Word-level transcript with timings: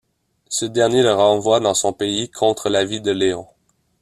Ce 0.49 0.65
dernier 0.65 1.03
le 1.03 1.13
renvoie 1.13 1.59
dans 1.59 1.75
son 1.75 1.93
pays 1.93 2.31
contre 2.31 2.69
l’avis 2.69 3.01
de 3.01 3.11
Léon. 3.11 3.45